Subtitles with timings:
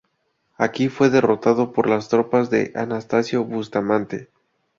[0.57, 4.29] Aquí fue derrotado por las tropas de Anastasio Bustamante.